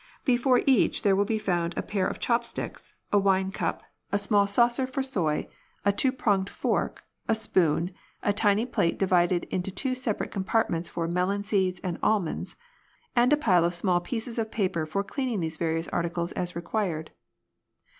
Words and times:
Before 0.25 0.61
each 0.65 1.03
there 1.03 1.15
will 1.15 1.25
be 1.25 1.37
found 1.37 1.77
a 1.77 1.83
pair 1.83 2.07
of 2.07 2.17
chopsticks, 2.19 2.95
a 3.13 3.19
wine 3.19 3.51
cup, 3.51 3.83
a 4.11 4.17
small 4.17 4.45
154 4.47 4.49
A 4.49 4.55
DINNER 4.55 4.89
PARTY. 4.89 5.47
saucer 5.47 5.47
for 5.47 5.47
soy, 5.47 5.55
a 5.87 5.93
two 5.95 6.11
pronged 6.11 6.49
fork, 6.49 7.03
a 7.27 7.35
spoon, 7.35 7.91
a 8.23 8.33
tiny 8.33 8.65
plate 8.65 8.97
divided 8.97 9.43
into 9.51 9.69
two 9.69 9.93
separate 9.93 10.31
compartments 10.31 10.89
for 10.89 11.07
melon 11.07 11.43
seeds 11.43 11.79
and 11.83 11.99
almonds, 12.01 12.55
and 13.15 13.31
a 13.31 13.37
pile 13.37 13.63
of 13.63 13.75
small 13.75 13.99
pieces 13.99 14.39
of 14.39 14.49
paper 14.49 14.87
for 14.87 15.03
cleaning 15.03 15.39
these 15.39 15.57
various 15.57 15.87
articles 15.89 16.31
as 16.31 16.55
required. 16.55 17.11